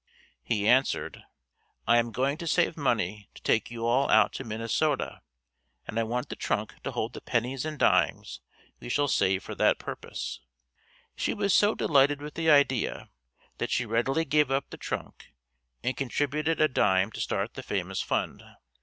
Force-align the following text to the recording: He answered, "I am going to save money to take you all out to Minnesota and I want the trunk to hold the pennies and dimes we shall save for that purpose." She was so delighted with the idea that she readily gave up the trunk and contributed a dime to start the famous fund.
He 0.41 0.67
answered, 0.67 1.21
"I 1.85 1.97
am 1.99 2.11
going 2.11 2.39
to 2.39 2.47
save 2.47 2.75
money 2.75 3.29
to 3.35 3.41
take 3.43 3.69
you 3.69 3.85
all 3.85 4.09
out 4.09 4.33
to 4.33 4.43
Minnesota 4.43 5.21
and 5.85 5.99
I 5.99 6.01
want 6.01 6.29
the 6.29 6.35
trunk 6.35 6.73
to 6.83 6.91
hold 6.93 7.13
the 7.13 7.21
pennies 7.21 7.65
and 7.65 7.77
dimes 7.77 8.41
we 8.79 8.89
shall 8.89 9.07
save 9.07 9.43
for 9.43 9.53
that 9.53 9.77
purpose." 9.77 10.39
She 11.15 11.35
was 11.35 11.53
so 11.53 11.75
delighted 11.75 12.19
with 12.19 12.33
the 12.33 12.49
idea 12.49 13.11
that 13.59 13.69
she 13.69 13.85
readily 13.85 14.25
gave 14.25 14.49
up 14.49 14.71
the 14.71 14.75
trunk 14.77 15.33
and 15.83 15.95
contributed 15.95 16.59
a 16.59 16.67
dime 16.67 17.11
to 17.11 17.19
start 17.21 17.53
the 17.53 17.61
famous 17.61 18.01
fund. 18.01 18.41